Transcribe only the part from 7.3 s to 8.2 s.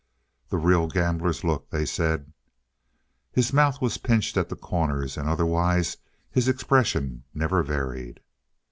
never varied.